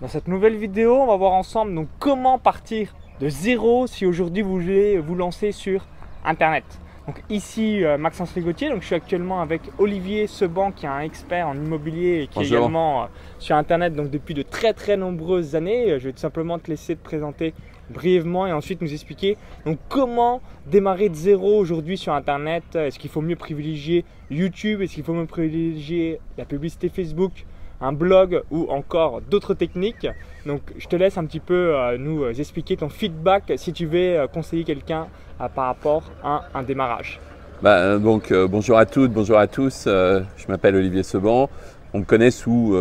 [0.00, 4.40] Dans cette nouvelle vidéo, on va voir ensemble donc comment partir de zéro si aujourd'hui
[4.40, 5.84] vous voulez vous lancer sur
[6.24, 6.64] Internet.
[7.06, 11.00] Donc ici euh, Maxence Rigotier, donc je suis actuellement avec Olivier Seban qui est un
[11.00, 13.06] expert en immobilier et qui est également euh,
[13.38, 15.98] sur Internet donc depuis de très très nombreuses années.
[15.98, 17.52] Je vais tout simplement te laisser te présenter
[17.90, 19.36] brièvement et ensuite nous expliquer
[19.66, 22.64] donc comment démarrer de zéro aujourd'hui sur Internet.
[22.74, 24.80] Est-ce qu'il faut mieux privilégier YouTube?
[24.80, 27.44] Est-ce qu'il faut mieux privilégier la publicité Facebook?
[27.80, 30.06] Un blog ou encore d'autres techniques.
[30.46, 33.86] Donc je te laisse un petit peu euh, nous euh, expliquer ton feedback si tu
[33.86, 35.06] veux euh, conseiller quelqu'un
[35.54, 37.18] par rapport à un démarrage.
[37.62, 39.84] Bah, bonjour à toutes, bonjour à tous.
[39.86, 41.48] je m'appelle Olivier Seban.
[41.94, 42.74] On me connaît sous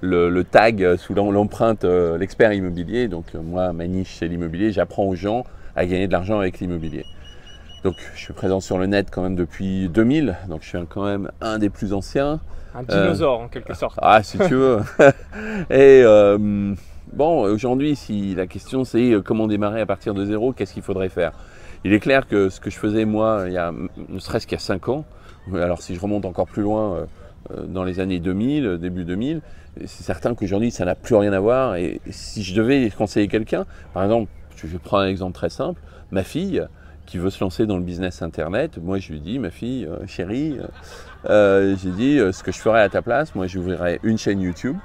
[0.00, 3.06] le, tag, sous l'empreinte l'expert immobilier.
[3.08, 4.72] Donc moi, ma niche c'est l'immobilier.
[4.72, 5.44] J'apprends aux gens
[5.76, 7.04] à gagner de l'argent avec l'immobilier.
[7.82, 11.04] Donc je suis présent sur le net quand même depuis 2000, donc je suis quand
[11.04, 12.40] même un des plus anciens.
[12.74, 13.98] Un dinosaure en quelque sorte.
[14.02, 14.80] Ah si tu veux.
[15.70, 16.74] Et euh,
[17.12, 20.82] bon, aujourd'hui, si la question c'est euh, comment démarrer à partir de zéro, qu'est-ce qu'il
[20.82, 21.32] faudrait faire?
[21.84, 24.56] Il est clair que ce que je faisais moi, il y a, ne serait-ce qu'il
[24.56, 25.06] y a 5 ans,
[25.54, 27.06] alors si je remonte encore plus loin,
[27.50, 29.40] euh, dans les années 2000, début 2000,
[29.86, 31.76] c'est certain qu'aujourd'hui ça n'a plus rien à voir.
[31.76, 35.80] Et si je devais conseiller quelqu'un, par exemple, je vais prendre un exemple très simple,
[36.10, 36.62] ma fille,
[37.10, 40.06] qui veut se lancer dans le business internet, moi je lui dis, ma fille, euh,
[40.06, 40.66] chérie, euh,
[41.28, 44.76] euh, j'ai dit, ce que je ferais à ta place, moi j'ouvrirais une chaîne YouTube,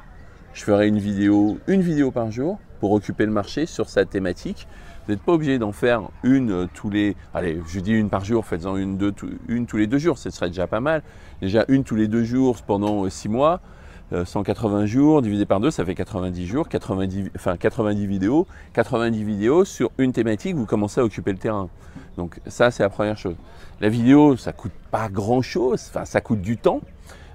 [0.53, 4.67] je ferais une vidéo, une vidéo par jour pour occuper le marché sur sa thématique.
[5.05, 8.43] Vous n'êtes pas obligé d'en faire une tous les, allez, je dis une par jour,
[8.43, 9.13] faites-en une, deux,
[9.47, 11.03] une tous les deux jours, ce serait déjà pas mal.
[11.43, 13.61] Déjà une tous les deux jours pendant six mois.
[14.11, 18.47] 180 jours divisé par deux, ça fait 90 jours, 90, enfin 90 vidéos.
[18.73, 21.69] 90 vidéos sur une thématique, vous commencez à occuper le terrain.
[22.17, 23.35] Donc ça, c'est la première chose.
[23.81, 26.81] La vidéo, ça coûte pas grand-chose, ça coûte du temps.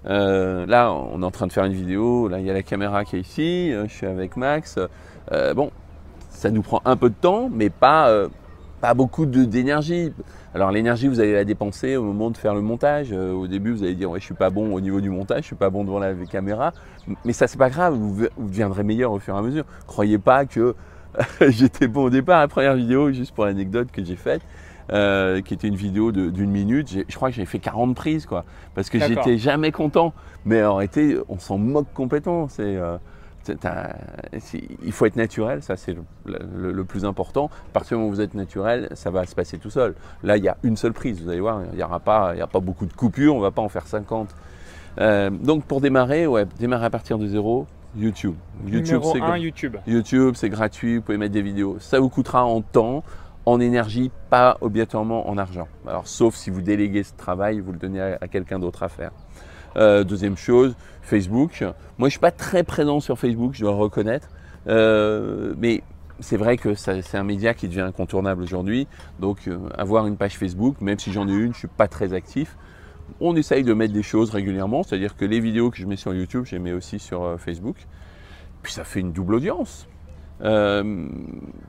[0.06, 2.62] Euh, là, on est en train de faire une vidéo, là il y a la
[2.62, 4.78] caméra qui est ici, euh, je suis avec Max.
[5.32, 5.70] Euh, bon,
[6.30, 8.30] ça nous prend un peu de temps, mais pas
[8.94, 10.12] beaucoup d'énergie.
[10.54, 13.12] Alors l'énergie, vous allez la dépenser au moment de faire le montage.
[13.12, 15.46] au début, vous allez dire, ouais, je suis pas bon au niveau du montage, je
[15.46, 16.72] suis pas bon devant la caméra.
[17.24, 19.64] Mais ça, c'est pas grave, vous, vous deviendrez meilleur au fur et à mesure.
[19.86, 20.74] Croyez pas que
[21.48, 22.40] j'étais bon au départ.
[22.40, 24.42] La première vidéo, juste pour l'anecdote que j'ai faite,
[24.92, 27.04] euh, qui était une vidéo d'une minute.
[27.08, 28.44] Je crois que j'ai fait 40 prises, quoi,
[28.74, 30.12] parce que j'étais jamais content.
[30.44, 32.48] Mais en réalité, on s'en moque complètement.
[32.48, 32.96] C'est, euh,
[33.48, 35.96] il faut être naturel, ça c'est
[36.26, 37.50] le, plus important.
[37.70, 39.94] À partir du moment où vous êtes naturel, ça va se passer tout seul.
[40.22, 42.42] Là, il y a une seule prise, vous allez voir, il n'y aura pas, il
[42.42, 44.34] a pas beaucoup de coupures, on ne va pas en faire 50.
[44.98, 48.34] Euh, donc pour démarrer, ouais, démarrer à partir de zéro, YouTube.
[48.66, 49.76] YouTube, c'est YouTube.
[49.86, 51.76] YouTube, c'est gratuit, vous pouvez mettre des vidéos.
[51.80, 53.02] Ça vous coûtera en temps,
[53.46, 55.66] en énergie, pas obligatoirement en argent.
[55.86, 59.10] Alors, sauf si vous déléguez ce travail, vous le donnez à, quelqu'un d'autre à faire.
[59.76, 61.64] Euh, deuxième chose, Facebook.
[61.98, 64.28] Moi, je suis pas très présent sur Facebook, je dois le reconnaître.
[64.66, 65.82] Euh, mais
[66.20, 68.86] c'est vrai que c'est un média qui devient incontournable aujourd'hui.
[69.20, 72.12] Donc, euh, avoir une page Facebook, même si j'en ai une, je suis pas très
[72.12, 72.56] actif.
[73.20, 76.14] On essaye de mettre des choses régulièrement, c'est-à-dire que les vidéos que je mets sur
[76.14, 77.76] YouTube, je les mets aussi sur Facebook.
[78.62, 79.88] Puis ça fait une double audience.
[80.42, 81.06] Euh,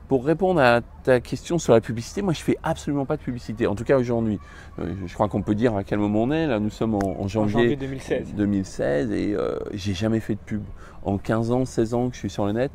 [0.08, 3.66] pour répondre à ta question sur la publicité, moi je fais absolument pas de publicité,
[3.66, 4.38] en tout cas aujourd'hui.
[4.78, 6.46] Euh, je crois qu'on peut dire à quel moment on est.
[6.46, 8.34] Là, nous sommes en, janvier, 2016.
[8.34, 10.62] 2016 et euh, j'ai jamais fait de pub.
[11.04, 12.70] En 15 ans, 16 ans que je suis sur le net,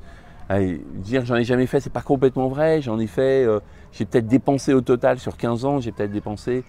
[0.50, 2.82] Allez, dire j'en ai jamais fait, c'est pas complètement vrai.
[2.82, 3.46] J'en ai fait,
[3.92, 6.64] j'ai peut-être dépensé au total sur 15 ans, j'ai peut-être dépensé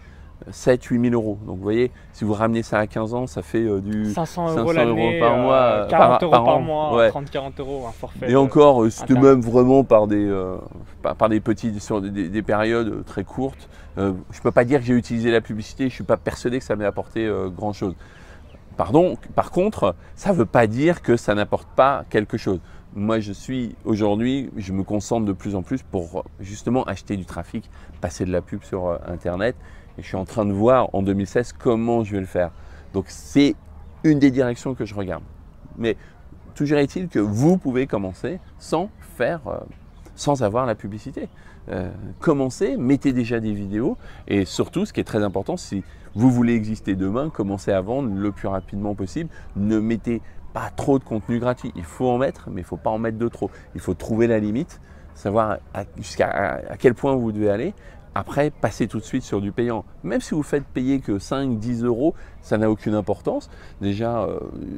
[0.50, 1.38] 7 8 000 euros.
[1.46, 4.56] Donc vous voyez, si vous ramenez ça à 15 ans, ça fait euh, du 500
[4.56, 4.72] euros,
[5.20, 8.30] par mois, 40 euh, euros par, mois, 30-40 euros un forfait.
[8.30, 10.30] Et encore, euh, c'était même vraiment par des,
[11.02, 13.68] par, des petits, sur des, périodes très courtes.
[13.96, 16.58] je ne peux pas dire que j'ai utilisé la publicité, je ne suis pas persuadé
[16.58, 17.94] que ça m'ait apporté grand chose.
[18.76, 22.60] Pardon, par contre, ça ne veut pas dire que ça n'apporte pas quelque chose.
[22.94, 27.26] Moi, je suis aujourd'hui, je me concentre de plus en plus pour justement acheter du
[27.26, 27.68] trafic,
[28.00, 29.56] passer de la pub sur Internet
[29.98, 32.50] je suis en train de voir en 2016 comment je vais le faire.
[32.92, 33.54] Donc c'est
[34.04, 35.22] une des directions que je regarde.
[35.76, 35.96] Mais
[36.54, 39.58] toujours est-il que vous pouvez commencer sans faire, euh,
[40.14, 41.28] sans avoir la publicité.
[41.70, 45.84] Euh, commencez, mettez déjà des vidéos et surtout, ce qui est très important, si
[46.14, 49.30] vous voulez exister demain, commencez à vendre le plus rapidement possible.
[49.56, 50.22] Ne mettez
[50.54, 51.72] pas trop de contenu gratuit.
[51.76, 53.50] Il faut en mettre, mais il ne faut pas en mettre de trop.
[53.74, 54.80] Il faut trouver la limite,
[55.14, 55.58] savoir
[55.98, 57.74] jusqu'à quel point vous devez aller
[58.18, 59.84] après, passez tout de suite sur du payant.
[60.02, 63.48] Même si vous faites payer que 5-10 euros, ça n'a aucune importance.
[63.80, 64.26] Déjà,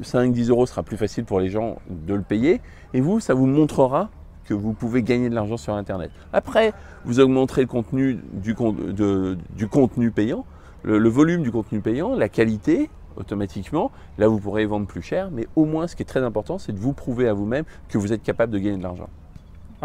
[0.03, 2.61] 5-10 euh, euros sera plus facile pour les gens de le payer.
[2.93, 4.11] Et vous, ça vous montrera
[4.45, 6.11] que vous pouvez gagner de l'argent sur Internet.
[6.35, 6.75] Après,
[7.07, 10.45] vous augmenterez le contenu du, contenu payant,
[10.83, 13.91] le, volume du contenu payant, la qualité, automatiquement.
[14.19, 16.73] Là, vous pourrez vendre plus cher, mais au moins, ce qui est très important, c'est
[16.73, 19.09] de vous prouver à vous-même que vous êtes capable de gagner de l'argent.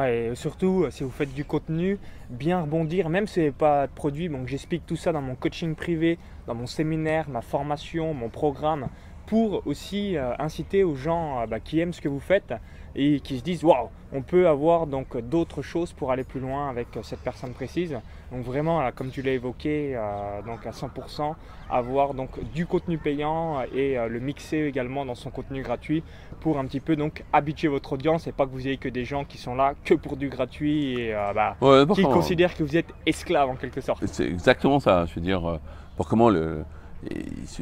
[0.03, 1.97] Et surtout, si vous faites du contenu,
[2.29, 4.27] bien rebondir, même si vous n'avez pas de produit.
[4.27, 8.89] Donc, j'explique tout ça dans mon coaching privé, dans mon séminaire, ma formation, mon programme,
[9.27, 12.53] pour aussi euh, inciter aux gens euh, bah, qui aiment ce que vous faites
[12.95, 16.69] et qui se disent waouh, on peut avoir donc d'autres choses pour aller plus loin
[16.69, 17.97] avec cette personne précise.
[18.31, 21.35] Donc vraiment, comme tu l'as évoqué, euh, donc à 100%,
[21.69, 26.03] avoir donc du contenu payant et euh, le mixer également dans son contenu gratuit
[26.39, 29.05] pour un petit peu donc habituer votre audience et pas que vous ayez que des
[29.05, 31.57] gens qui sont là que pour du gratuit et euh, bah,
[31.93, 34.05] qui considèrent que vous êtes esclave en quelque sorte.
[34.05, 35.05] C'est exactement ça.
[35.05, 35.59] Je veux dire,
[35.97, 36.63] pour comment le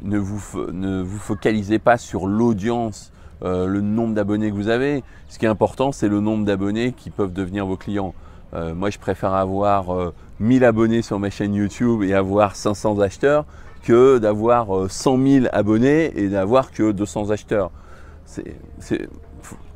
[0.01, 3.12] ne vous, ne vous focalisez pas sur l'audience
[3.44, 5.04] euh, le nombre d'abonnés que vous avez.
[5.28, 8.13] Ce qui est important, c'est le nombre d'abonnés qui peuvent devenir vos clients.
[8.54, 13.00] Euh, moi, je préfère avoir 1000 euh, abonnés sur ma chaîne YouTube et avoir 500
[13.00, 13.45] acheteurs
[13.84, 17.72] que d'avoir 100 000 abonnés et d'avoir que 200 acheteurs.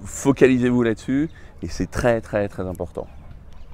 [0.06, 1.30] Focalisez-vous là-dessus
[1.62, 3.08] et c'est très très très important.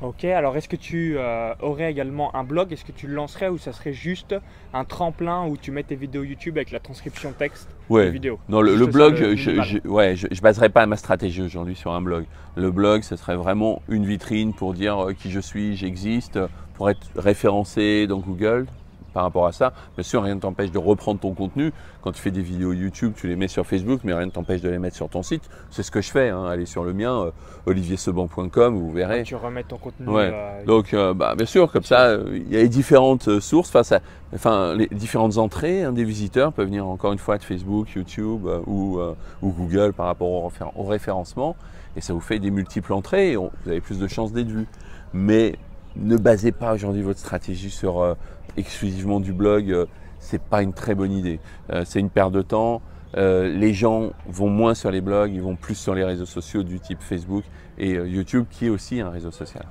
[0.04, 2.74] Ok, alors est-ce que tu euh, aurais également un blog?
[2.74, 4.36] Est-ce que tu le lancerais ou ça serait juste
[4.74, 8.08] un tremplin où tu mets tes vidéos YouTube avec la transcription texte ouais.
[8.08, 8.38] des vidéos?
[8.50, 12.26] Non, le, blog, je, ne ouais, je, baserai pas ma stratégie aujourd'hui sur un blog.
[12.58, 16.38] Le blog, ce serait vraiment une vitrine pour dire euh, qui je suis, j'existe,
[16.74, 18.66] pour être référencé dans Google,
[19.14, 19.74] par rapport à ça.
[19.96, 21.72] Bien sûr, rien ne t'empêche de reprendre ton contenu.
[22.02, 24.62] Quand tu fais des vidéos YouTube, tu les mets sur Facebook, mais rien ne t'empêche
[24.62, 25.50] de les mettre sur ton site.
[25.70, 26.30] C'est ce que je fais.
[26.30, 26.46] Hein.
[26.46, 27.32] Allez sur le mien, euh,
[27.66, 29.22] olivierseban.com, vous verrez.
[29.22, 30.08] Ah, tu remets ton contenu.
[30.10, 33.92] Euh, Donc, euh, bah, bien sûr, comme ça, il y a les différentes sources face
[33.92, 34.00] à,
[34.34, 38.48] enfin, les différentes entrées hein, des visiteurs peuvent venir encore une fois de Facebook, YouTube
[38.66, 39.00] ou,
[39.42, 41.56] Google par rapport au, au, référencement.
[41.96, 44.66] Et ça vous fait des multiples entrées et vous avez plus de chances d'être vu.
[45.14, 45.56] Mais
[45.96, 48.16] ne basez pas aujourd'hui votre stratégie sur
[48.58, 49.86] exclusivement du blog, euh,
[50.20, 51.40] c'est pas une très bonne idée.
[51.72, 52.82] Euh, c'est une perte de temps.
[53.16, 56.64] Euh, les gens vont moins sur les blogs, ils vont plus sur les réseaux sociaux
[56.64, 57.44] du type Facebook
[57.78, 59.66] et YouTube, qui est aussi un réseau social.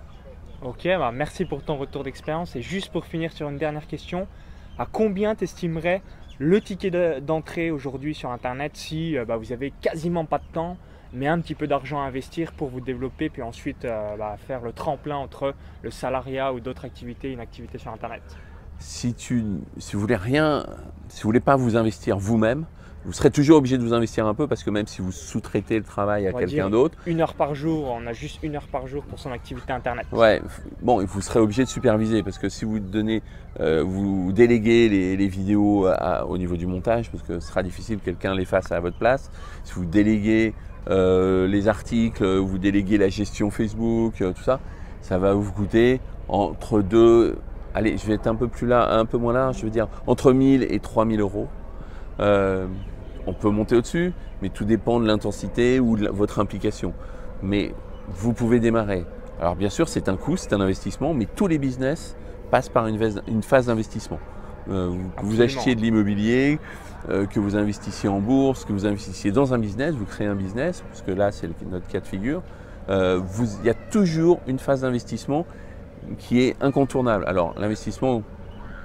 [0.63, 2.55] Ok, bah merci pour ton retour d'expérience.
[2.55, 4.29] Et juste pour finir sur une dernière question,
[4.79, 6.03] à combien t'estimerais
[6.39, 10.77] le ticket d'entrée aujourd'hui sur Internet si bah, vous avez quasiment pas de temps,
[11.13, 14.73] mais un petit peu d'argent à investir pour vous développer, puis ensuite bah, faire le
[14.73, 18.23] tremplin entre le salariat ou d'autres activités, une activité sur Internet
[18.83, 19.45] si, tu,
[19.79, 20.67] si vous voulez rien,
[21.09, 22.67] si vous voulez pas vous investir vous-même,
[23.05, 25.77] vous serez toujours obligé de vous investir un peu parce que même si vous sous-traitez
[25.77, 26.97] le travail à quelqu'un d'autre.
[27.07, 30.07] Une heure par jour, on a juste une heure par jour pour son activité internet.
[30.13, 30.41] Ouais,
[30.83, 33.23] bon, vous serez obligé de superviser parce que si vous donnez,
[33.59, 35.89] euh, vous déléguez les, vidéos
[36.29, 38.99] au niveau du montage, parce que ce sera difficile que quelqu'un les fasse à votre
[38.99, 39.31] place,
[39.65, 40.55] si vous déléguez
[40.91, 44.61] euh, les articles, vous déléguez la gestion Facebook, euh, tout ça,
[45.01, 47.37] ça va vous coûter entre deux
[47.75, 49.89] allez, je vais être un peu plus là, un peu moins là, je veux dire
[50.07, 51.49] entre 1000 et 3000 euros.
[52.21, 52.67] Euh,
[53.27, 56.93] on peut monter au-dessus, mais tout dépend de l'intensité ou de votre implication.
[57.43, 57.73] Mais
[58.09, 59.05] vous pouvez démarrer.
[59.41, 62.17] Alors bien sûr, c'est un coût, c'est un investissement, mais tous les business
[62.51, 64.19] passent par une, phase d'investissement.
[64.71, 66.59] Euh, vous, achetiez de l'immobilier,
[67.09, 70.35] euh, que vous investissiez en bourse, que vous investissiez dans un business, vous créez un
[70.35, 72.43] business, parce que là c'est notre cas de figure.
[72.89, 75.47] il y a toujours une phase d'investissement
[76.19, 77.25] qui est incontournable.
[77.27, 78.23] Alors l'investissement,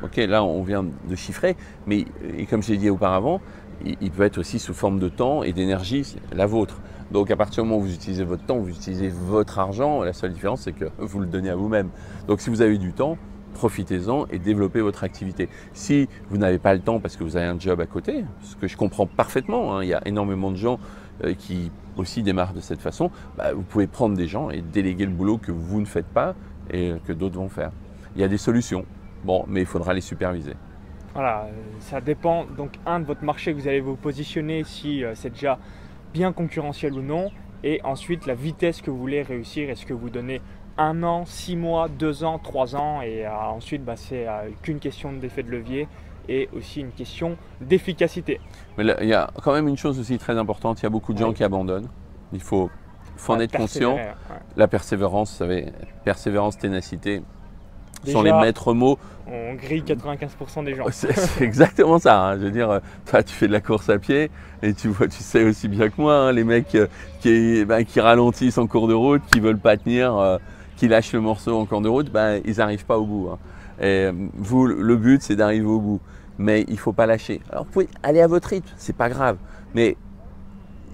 [0.03, 2.06] ok, là on vient de chiffrer, mais
[2.38, 3.41] et comme je l'ai dit auparavant,
[3.85, 6.80] il, peut être aussi sous forme de temps et d'énergie, la vôtre.
[7.12, 10.13] Donc à partir du moment où vous utilisez votre temps, vous utilisez votre argent, la
[10.13, 11.90] seule différence c'est que vous le donnez à vous-même.
[12.28, 13.18] Donc si vous avez du temps,
[13.54, 15.49] profitez-en et développez votre activité.
[15.73, 18.56] Si vous n'avez pas le temps parce que vous avez un job à côté, ce
[18.56, 20.80] que je comprends parfaitement, hein, il y a énormément de gens
[21.23, 25.06] euh, qui aussi démarrent de cette façon, bah, vous pouvez prendre des gens et déléguer
[25.06, 26.35] le boulot que vous ne faites pas
[26.71, 27.71] et que d'autres vont faire.
[28.16, 28.85] Il y a des solutions,
[29.23, 30.54] bon, mais il faudra les superviser.
[31.13, 35.04] Voilà, euh, ça dépend donc un de votre marché que vous allez vous positionner si
[35.04, 35.57] euh, c'est déjà
[36.13, 37.31] bien concurrentiel ou non,
[37.63, 39.69] et ensuite la vitesse que vous voulez réussir.
[39.69, 40.42] Est-ce que vous donnez
[40.78, 44.28] un an, six mois, deux ans, trois ans, et euh, ensuite bah, c'est
[44.62, 45.88] qu'une question d'effet de levier
[46.30, 48.40] et aussi une question d'efficacité.
[48.78, 51.14] Mais il y a quand même une chose aussi très importante, il y a beaucoup
[51.14, 51.88] de gens qui abandonnent.
[52.34, 52.69] Il faut
[53.16, 53.98] faut en être conscient.
[54.56, 55.72] La persévérance, vous savez,
[56.04, 57.22] persévérance, ténacité
[58.06, 58.98] sont les maîtres mots.
[59.28, 60.86] On grille 95% des gens.
[60.92, 62.22] C'est exactement ça.
[62.22, 62.38] Hein.
[62.38, 64.31] Je veux dire, toi, tu fais de la course à pied
[64.62, 66.88] et tu vois, tu sais aussi bien que moi, hein, les mecs euh,
[67.19, 70.38] qui, ben, qui, ralentissent en cours de route, qui veulent pas tenir, euh,
[70.78, 73.30] qui lâchent le morceau en cours de route, ben, ils n'arrivent pas au bout.
[73.31, 73.38] Hein.
[73.80, 76.00] Et euh, vous, le but, c'est d'arriver au bout.
[76.38, 77.42] Mais il faut pas lâcher.
[77.52, 79.38] Alors, vous pouvez aller à votre rythme, c'est pas grave.
[79.74, 79.98] Mais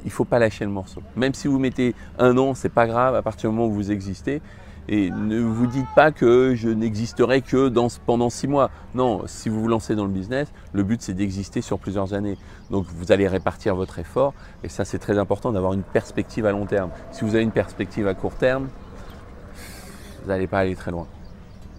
[0.04, 1.02] il ne faut pas lâcher le morceau.
[1.16, 3.92] Même si vous mettez un an, c'est pas grave, à partir du moment où vous
[3.92, 4.42] existez,
[4.90, 7.72] Et ne vous dites pas que je n'existerai que
[8.06, 8.70] pendant six mois.
[8.96, 12.38] Non, si vous vous lancez dans le business, le but c'est d'exister sur plusieurs années.
[12.70, 16.52] Donc vous allez répartir votre effort et ça c'est très important d'avoir une perspective à
[16.52, 16.90] long terme.
[17.14, 18.68] Si vous avez une perspective à court terme,
[20.24, 21.08] vous n'allez pas aller très loin.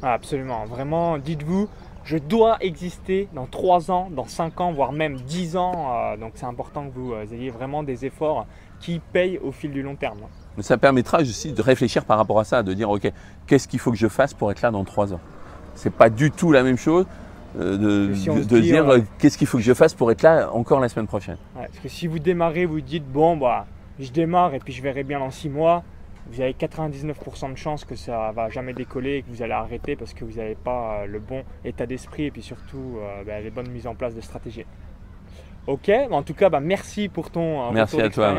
[0.02, 1.68] Ah, absolument, vraiment, dites-vous,
[2.04, 5.92] je dois exister dans 3 ans, dans 5 ans, voire même 10 ans.
[5.94, 8.46] Euh, donc c'est important que vous euh, ayez vraiment des efforts
[8.80, 10.18] qui payent au fil du long terme.
[10.56, 13.10] Mais ça permettra aussi de réfléchir par rapport à ça, de dire ok,
[13.46, 15.20] qu'est-ce qu'il faut que je fasse pour être là dans 3 ans?
[15.74, 17.06] C'est pas du tout la même chose
[17.58, 18.84] euh, de, dire
[19.18, 21.36] qu'est-ce qu'il faut que je fasse pour être là encore la semaine prochaine?
[21.54, 23.66] parce que si vous démarrez, vous dites bon bah
[24.00, 25.84] je démarre et puis je verrai bien dans 6 mois,
[26.30, 29.96] vous avez 99% de chances que ça va jamais décoller et que vous allez arrêter
[29.96, 33.40] parce que vous n'avez pas euh, le bon état d'esprit et puis surtout euh, bah,
[33.40, 34.64] les bonnes mises en place de stratégie.
[35.66, 38.34] Ok, en tout cas, bah, merci pour ton euh, merci à toi,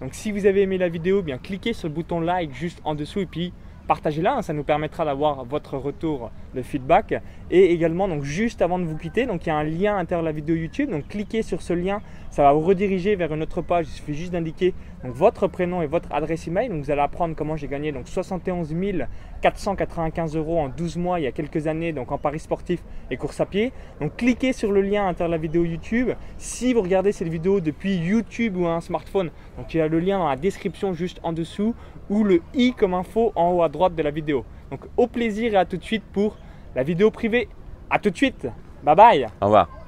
[0.00, 2.94] Donc si vous avez aimé la vidéo, bien cliquez sur le bouton like juste en
[2.94, 3.52] dessous et puis
[3.86, 7.14] partagez-la, hein, ça nous permettra d'avoir votre retour de feedback.
[7.50, 9.98] Et également, donc juste avant de vous quitter, donc il y a un lien à
[9.98, 10.90] l'intérieur de la vidéo YouTube.
[10.90, 12.00] Donc cliquez sur ce lien,
[12.34, 13.86] ça va vous rediriger vers une autre page.
[13.86, 14.74] Il suffit juste d'indiquer
[15.04, 16.68] votre prénom et votre adresse email.
[16.68, 18.74] Donc vous allez apprendre comment j'ai gagné donc 71
[19.40, 23.16] 495 euros en 12 mois il y a quelques années, donc en paris sportif et
[23.16, 23.72] course à pied.
[24.00, 26.10] Donc cliquez sur le lien à l'intérieur de la vidéo YouTube.
[26.36, 30.00] Si vous regardez cette vidéo depuis YouTube ou un smartphone, donc il y a le
[30.00, 31.72] lien dans la description juste en dessous
[32.10, 34.44] ou le i comme info en haut à droite de la vidéo.
[34.72, 36.36] Donc au plaisir et à tout de suite pour
[36.74, 37.48] la vidéo privée.
[37.90, 38.48] A tout de suite.
[38.82, 39.26] Bye bye.
[39.40, 39.83] Au revoir.